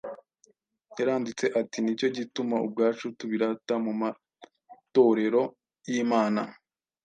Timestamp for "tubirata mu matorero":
3.17-5.41